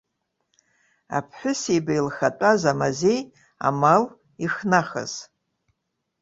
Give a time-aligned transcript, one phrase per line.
[1.17, 3.19] Аԥҳәысеиба илхатәаз, амазеи,
[3.67, 4.03] амал
[4.43, 5.13] ихнахыз!